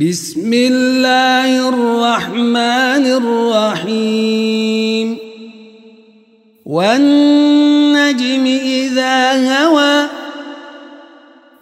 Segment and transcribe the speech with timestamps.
[0.00, 3.04] بسم الله الرحمن
[3.86, 5.18] الرحيم.
[6.66, 10.06] والنجم إذا هوى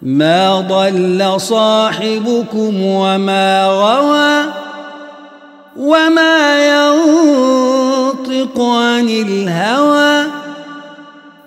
[0.01, 4.53] ما ضل صاحبكم وما غوى
[5.77, 10.27] وما ينطق عن الهوى.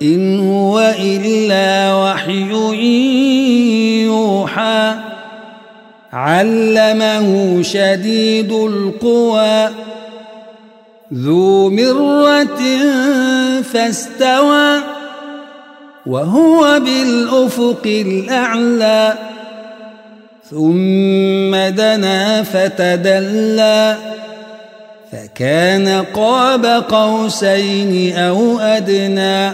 [0.02, 0.37] إن
[6.28, 9.68] علمه شديد القوى.
[11.14, 12.60] ذو مرة
[13.62, 14.80] فاستوى
[16.06, 19.14] وهو بالأفق الأعلى.
[20.50, 23.96] ثم دنا فتدلى
[25.12, 29.52] فكان قاب قوسين أو أدنى.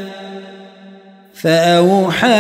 [1.43, 2.35] فأوحى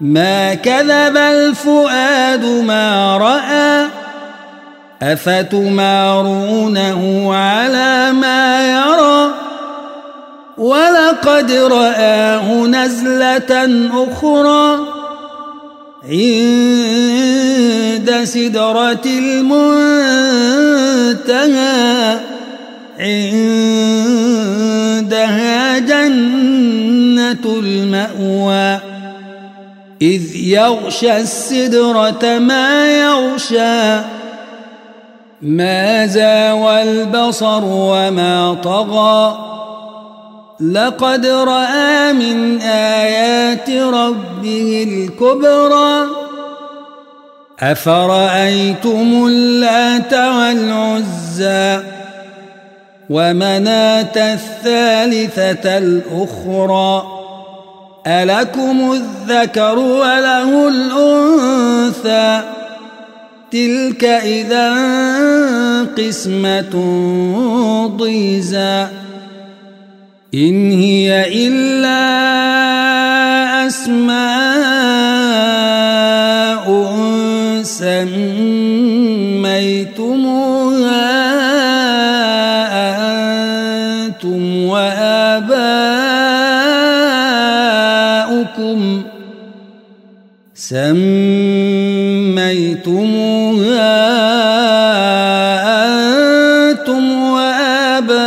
[0.00, 3.86] ما كذب الفؤاد ما رأى
[5.12, 6.50] أفتمارونه
[7.34, 9.34] على ما يرى
[10.58, 14.78] ولقد رآه نزلة أخرى
[16.04, 17.28] عند
[18.24, 19.68] سدرة المنتهى
[24.98, 28.67] عندها جنة المأوى.
[30.02, 34.00] إذ يغشى السدرة ما يغشى
[35.42, 39.38] ما زاوى البصر وما طغى.
[40.60, 46.06] لقد رأى من آيات ربه الكبرى.
[47.60, 51.82] أفرأيتم اللات والعزى
[53.10, 57.17] ومناة الثالثة الأخرى؟
[58.06, 62.42] ألكم الذكر وله الأنثى
[63.50, 64.74] تلك إذا
[65.98, 66.74] قسمة
[67.96, 68.86] ضيزى
[70.34, 72.08] إن هي إلا
[73.66, 74.28] أسماء
[77.62, 78.68] سميتموها
[90.68, 91.08] سميتموها
[96.68, 98.18] أنتم وآباؤكم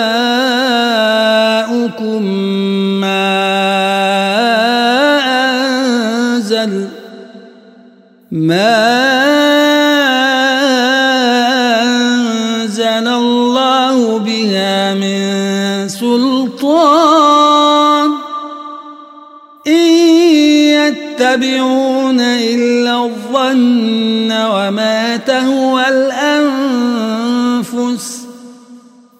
[3.01, 3.29] ما
[6.33, 6.87] أنزل
[8.31, 8.77] ما
[11.81, 17.31] أنزل الله بها من سلطان
[19.67, 19.91] إن
[20.73, 21.90] يتبعون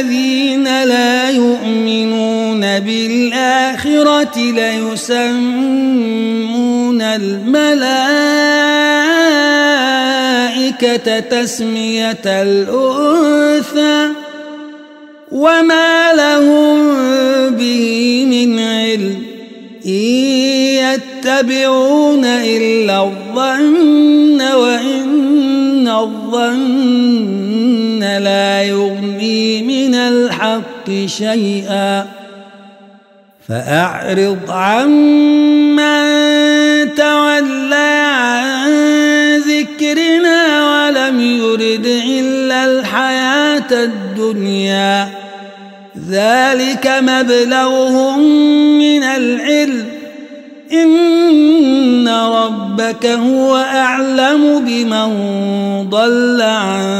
[0.00, 5.82] الذين لا يؤمنون بالآخرة ليسمون
[7.02, 8.00] الملائكة
[11.20, 14.08] تسمية الأنثى
[15.32, 16.78] وما لهم
[17.50, 19.22] به من علم
[19.86, 19.90] إن
[21.20, 22.09] يتبعون
[31.08, 32.06] شيئا
[33.48, 36.00] فأعرض عمن
[36.94, 38.70] تولى عن
[39.38, 45.08] ذكرنا ولم يرد إلا الحياة الدنيا.
[46.10, 48.18] ذلك مبلغهم
[48.78, 50.00] من العلم.
[50.72, 55.10] إن ربك هو أعلم بمن
[55.90, 56.99] ضل عن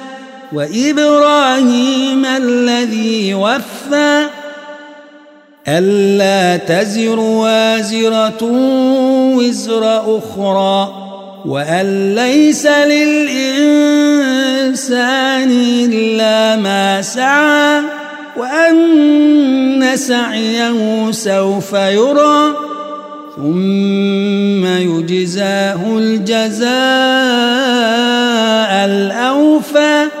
[0.53, 4.27] وإبراهيم الذي وفى
[5.67, 8.43] ألا تزر وازرة
[9.37, 10.93] وزر أخرى
[11.45, 13.91] وأن ليس للإنسان
[15.93, 17.81] إلا ما سعى
[18.37, 22.55] وأن سعيه سوف يرى
[23.35, 26.71] ثم يجزاه الجزاء
[28.85, 30.20] الأوفى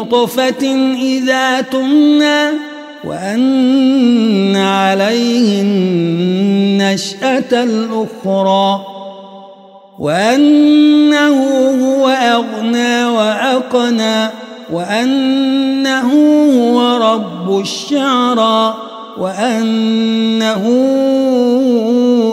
[0.00, 2.48] نطفة إذا تمنى
[3.04, 8.80] وأن عليه النشأة الأخرى
[9.98, 11.38] وأنه
[11.84, 14.28] هو أغنى وأقنى
[14.72, 16.12] وأنه
[16.56, 18.74] هو رب الشعرى
[19.18, 20.64] وأنه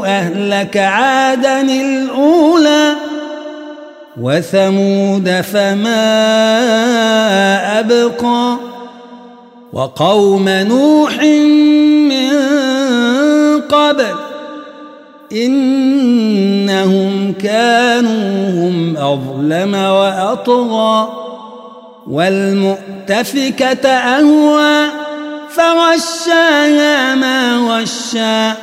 [0.06, 3.07] أهلك عادا الأولى
[4.22, 6.08] وثمود فما
[7.80, 8.58] أبقى
[9.74, 11.22] وقوم نوح
[12.10, 12.32] من
[13.62, 14.16] قبل
[15.32, 21.10] إنهم كانوا هم أظلم وأطغى
[22.08, 24.88] والمؤتفكة أهوى
[25.50, 28.58] فغشاها ما غشى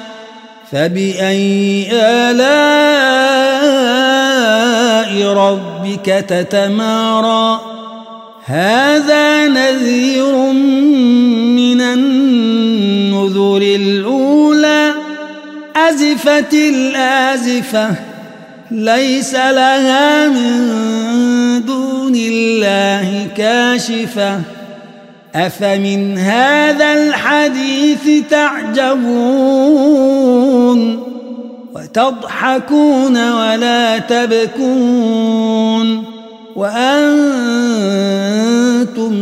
[0.73, 1.89] فبأي
[5.13, 7.61] ربك تتمارى.
[8.45, 10.37] هذا نذير
[11.57, 14.93] من النذر الأولى.
[15.77, 17.91] أزفت الآزفة
[18.71, 24.41] ليس لها من دون الله كاشفة.
[25.35, 29.15] أفمن هذا الحديث تعجبون؟
[31.95, 36.05] وتضحكون ولا تبكون
[36.57, 36.91] وأنتم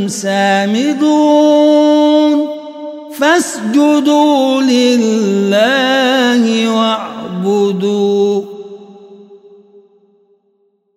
[0.09, 1.83] سامدون
[3.19, 8.43] فاسجدوا لله واعبدوا